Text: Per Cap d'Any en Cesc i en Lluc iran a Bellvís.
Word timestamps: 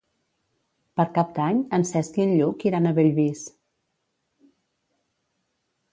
Per 0.99 1.05
Cap 1.17 1.35
d'Any 1.35 1.59
en 1.77 1.85
Cesc 1.91 2.17
i 2.21 2.25
en 2.25 2.33
Lluc 2.39 2.65
iran 2.71 2.89
a 2.89 2.95
Bellvís. 3.01 3.47